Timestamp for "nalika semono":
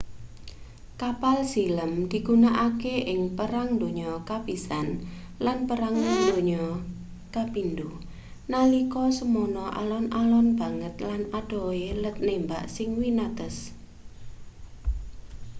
8.51-9.63